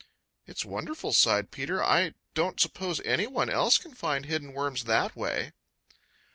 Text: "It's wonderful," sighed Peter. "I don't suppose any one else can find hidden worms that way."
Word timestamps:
"It's 0.47 0.65
wonderful," 0.65 1.13
sighed 1.13 1.51
Peter. 1.51 1.83
"I 1.83 2.15
don't 2.33 2.59
suppose 2.59 3.01
any 3.05 3.27
one 3.27 3.51
else 3.51 3.77
can 3.77 3.93
find 3.93 4.25
hidden 4.25 4.51
worms 4.53 4.85
that 4.85 5.15
way." 5.15 5.51